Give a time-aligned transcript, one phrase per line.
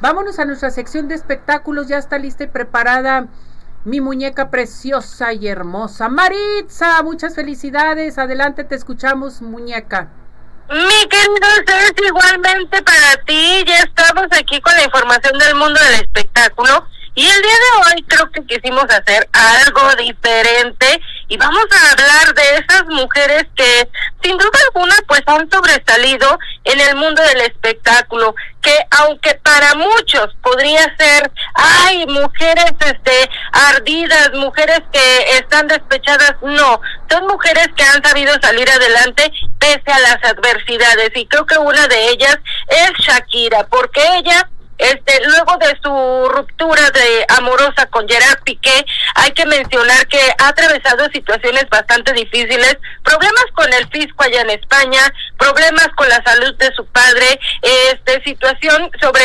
[0.00, 1.88] Vámonos a nuestra sección de espectáculos.
[1.88, 3.26] Ya está lista y preparada
[3.84, 6.08] mi muñeca preciosa y hermosa.
[6.08, 8.18] Maritza, muchas felicidades.
[8.18, 10.08] Adelante, te escuchamos, muñeca.
[10.68, 13.64] Mi querido es igualmente para ti.
[13.66, 16.86] Ya estamos aquí con la información del mundo del espectáculo.
[17.14, 22.34] Y el día de hoy creo que quisimos hacer algo diferente y vamos a hablar
[22.34, 23.88] de esas mujeres que
[25.36, 32.72] han sobresalido en el mundo del espectáculo, que aunque para muchos podría ser, ay, mujeres
[32.84, 36.80] este ardidas, mujeres que están despechadas, no,
[37.10, 41.86] son mujeres que han sabido salir adelante pese a las adversidades y creo que una
[41.86, 48.42] de ellas es Shakira, porque ella este, luego de su ruptura de amorosa con Gerard
[48.44, 54.42] Piqué, hay que mencionar que ha atravesado situaciones bastante difíciles, problemas con el fisco allá
[54.42, 55.00] en España,
[55.38, 59.22] problemas con la salud de su padre, este, situación sobre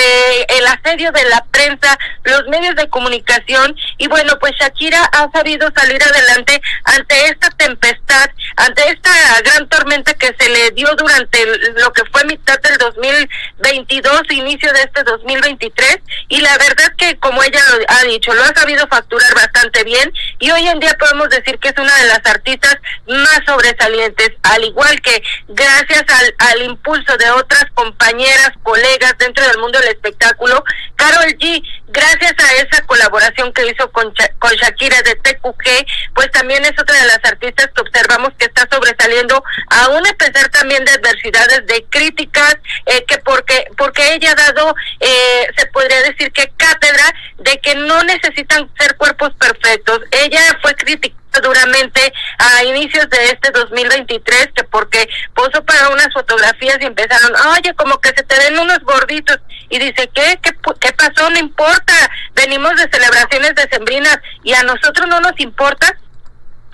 [0.49, 5.69] el asedio de la prensa, los medios de comunicación, y bueno, pues Shakira ha sabido
[5.75, 9.11] salir adelante ante esta tempestad, ante esta
[9.43, 11.45] gran tormenta que se le dio durante
[11.79, 15.97] lo que fue mitad del 2022, inicio de este 2023 23
[16.29, 20.11] y la verdad que como ella lo ha dicho, lo ha sabido facturar bastante bien
[20.39, 24.63] y hoy en día podemos decir que es una de las artistas más sobresalientes, al
[24.63, 30.63] igual que gracias al, al impulso de otras compañeras, colegas dentro del mundo del espectáculo,
[30.95, 36.63] Carol G, gracias a esa colaboración que hizo con, con Shakira de TQG, pues también
[36.63, 40.91] es otra de las artistas que observamos que está sobresaliendo, aún a pesar también de
[40.91, 46.51] adversidades, de críticas, eh, que porque, porque ella ha dado eh, se podría decir que
[46.55, 50.01] cátedra de que no necesitan ser cuerpos perfectos.
[50.11, 56.77] Ella fue criticada duramente a inicios de este 2023 que porque posó para unas fotografías
[56.81, 59.37] y empezaron, oye, como que se te den unos gorditos
[59.69, 60.37] y dice, ¿qué?
[60.41, 61.29] ¿Qué, qué pasó?
[61.29, 61.93] No importa,
[62.33, 65.95] venimos de celebraciones decembrinas y a nosotros no nos importa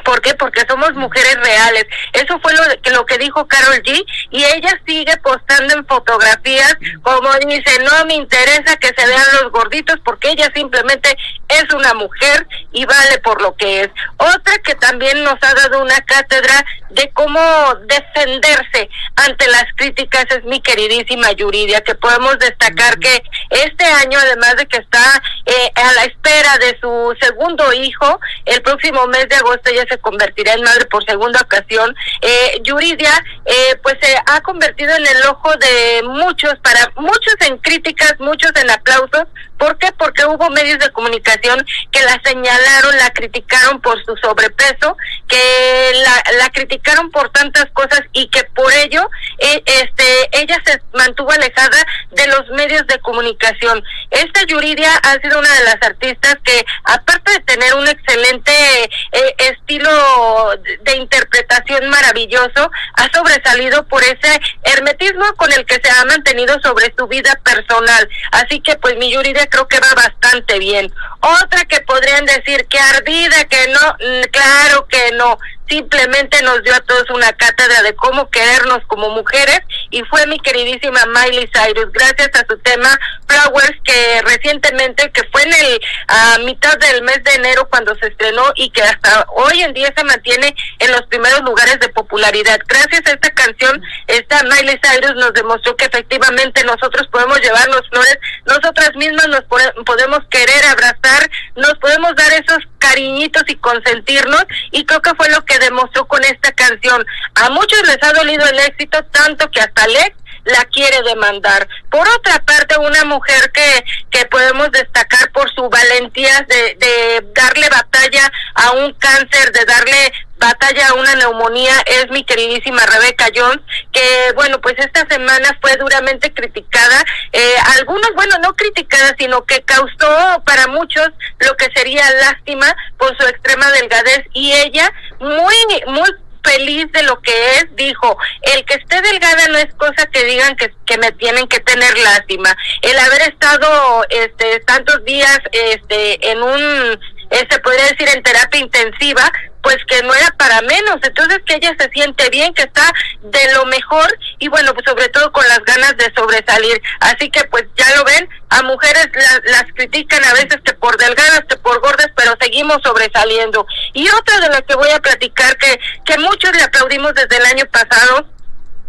[0.08, 0.34] ¿Por qué?
[0.36, 1.86] Porque somos mujeres reales.
[2.14, 4.06] Eso fue lo, que, lo que dijo Carol G.
[4.32, 9.52] Y ella sigue postando en fotografías como dice, no me interesa que se vean los
[9.52, 11.16] gorditos porque ella simplemente
[11.50, 13.90] es una mujer y vale por lo que es.
[14.18, 17.40] Otra que también nos ha dado una cátedra de cómo
[17.86, 24.56] defenderse ante las críticas es mi queridísima Yuridia, que podemos destacar que este año, además
[24.56, 29.36] de que está eh, a la espera de su segundo hijo, el próximo mes de
[29.36, 31.96] agosto ya se convertirá en madre por segunda ocasión.
[32.22, 33.12] Eh, Yuridia,
[33.46, 38.52] eh, pues se ha convertido en el ojo de muchos, para muchos en críticas, muchos
[38.56, 39.26] en aplausos.
[39.58, 39.92] ¿Por qué?
[39.98, 44.98] Porque hubo medios de comunicación que la señalaron, la criticaron por su sobrepeso,
[45.28, 49.10] que la, la criticaron por tantas cosas y que por ello
[49.40, 53.84] eh, este ella se mantuvo alejada de los medios de comunicación.
[54.12, 58.52] Esta Yuridia ha sido una de las artistas que, aparte de tener un excelente
[58.84, 60.52] eh, estilo
[60.82, 66.94] de interpretación maravilloso, ha sobresalido por ese hermetismo con el que se ha mantenido sobre
[66.98, 68.08] su vida personal.
[68.32, 70.94] Así que pues mi Yuridia creo que va bastante bien.
[71.20, 75.38] Otra que podrían decir que ardida, que no, mm, claro que no
[75.70, 79.60] simplemente nos dio a todos una cátedra de cómo querernos como mujeres
[79.90, 82.90] y fue mi queridísima Miley Cyrus gracias a su tema
[83.28, 88.08] Flowers que recientemente que fue en el a mitad del mes de enero cuando se
[88.08, 92.60] estrenó y que hasta hoy en día se mantiene en los primeros lugares de popularidad
[92.68, 98.18] gracias a esta canción esta Miley Cyrus nos demostró que efectivamente nosotros podemos llevarnos flores
[98.46, 99.44] nosotras mismas nos
[99.86, 105.44] podemos querer abrazar nos podemos dar esos cariñitos y consentirnos y creo que fue lo
[105.46, 107.06] que demostró con esta canción.
[107.36, 110.16] A muchos les ha dolido el éxito tanto que hasta Lex
[110.46, 111.68] la quiere demandar.
[111.90, 117.68] Por otra parte, una mujer que, que podemos destacar por su valentía de, de darle
[117.70, 123.60] batalla a un cáncer, de darle batalla una neumonía es mi queridísima Rebeca Jones,
[123.92, 127.04] que bueno, pues esta semana fue duramente criticada,
[127.34, 131.10] eh, algunos, bueno, no criticada, sino que causó para muchos
[131.40, 135.56] lo que sería lástima por su extrema delgadez y ella muy,
[135.88, 136.10] muy
[136.44, 140.56] feliz de lo que es, dijo, el que esté delgada no es cosa que digan
[140.56, 142.56] que, que me tienen que tener lástima.
[142.82, 148.60] El haber estado este tantos días este en un eh, se podría decir en terapia
[148.60, 149.32] intensiva,
[149.62, 152.90] pues que no era para menos, entonces que ella se siente bien, que está
[153.22, 154.08] de lo mejor
[154.40, 156.82] y bueno, pues sobre todo con las ganas de sobresalir.
[157.02, 159.10] Así que pues ya lo ven, a mujeres
[159.46, 163.68] las critican a veces que por delgadas, que por gordas, pero seguimos sobresaliendo.
[163.94, 167.46] Y otra de las que voy a platicar que, que muchos le aplaudimos desde el
[167.46, 168.26] año pasado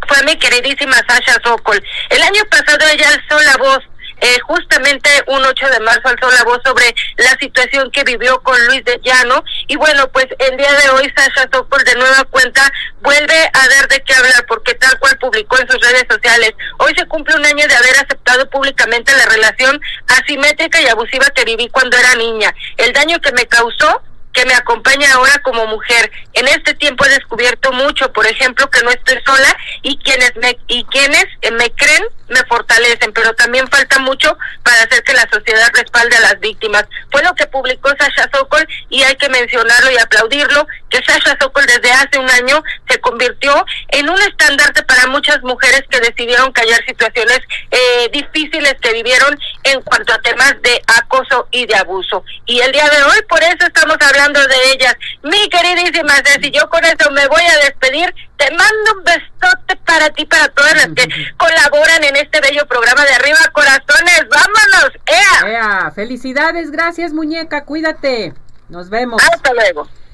[0.06, 1.82] fue mi queridísima Sasha Sokol.
[2.10, 3.80] El año pasado ella alzó la voz
[4.20, 8.56] eh, justamente un 8 de marzo alzó la voz sobre la situación que vivió con
[8.66, 12.70] Luis de Llano y bueno, pues el día de hoy Sasha Sokol de nueva cuenta
[13.00, 16.94] vuelve a dar de qué hablar porque tal cual publicó en sus redes sociales, hoy
[16.96, 21.68] se cumple un año de haber aceptado públicamente la relación asimétrica y abusiva que viví
[21.68, 22.54] cuando era niña.
[22.76, 24.02] El daño que me causó
[24.38, 26.12] que me acompaña ahora como mujer.
[26.34, 30.56] En este tiempo he descubierto mucho, por ejemplo, que no estoy sola y quienes me
[30.68, 35.68] y quienes me creen me fortalecen, pero también falta mucho para hacer que la sociedad
[35.72, 36.84] respalde a las víctimas.
[37.10, 41.64] Fue lo que publicó Sasha Sokol y hay que mencionarlo y aplaudirlo, que Sasha Sokol
[41.66, 46.84] desde hace un año se convirtió en un estandarte para muchas mujeres que decidieron callar
[46.86, 47.40] situaciones
[47.70, 49.38] eh, difíciles que vivieron
[49.72, 52.24] en cuanto a temas de acoso y de abuso.
[52.46, 54.94] Y el día de hoy, por eso estamos hablando de ellas.
[55.22, 58.14] Mi queridísima Ceci, yo con eso me voy a despedir.
[58.36, 63.04] Te mando un besote para ti, para todas las que colaboran en este bello programa
[63.04, 64.26] de Arriba Corazones.
[64.30, 64.92] ¡Vámonos!
[65.06, 65.50] ¡Ea!
[65.50, 65.92] ¡Ea!
[65.94, 68.34] Felicidades, gracias muñeca, cuídate.
[68.68, 69.22] Nos vemos.
[69.22, 69.88] Hasta luego.